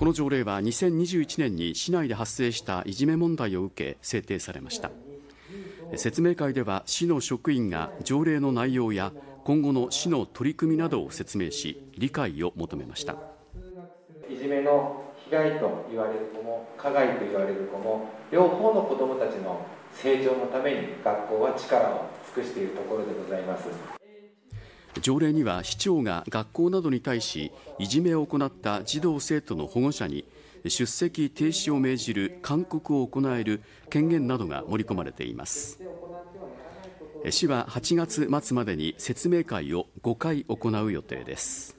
[0.00, 4.90] この条例は2021年に市内で発生したいじめ問題を受け制定されました。
[5.96, 9.12] 説明会では市の職員が条例の内容や
[9.44, 13.16] 今後の市の取り組みなどを説明し理解を求めました。
[14.26, 23.99] いじめの被害と言われる子も加害と言われる子も両方の子どもたちの成長のために学校は力を尽くしているところでございます。
[25.00, 30.24] 条例には市長が学校などに対しいじめを行った児童生徒の保護者に
[30.66, 35.78] 出席停止を命じる勧告を行える権限などが盛り込まれています。
[37.28, 41.76] 市は8月末までに説明会を5回行う予定です。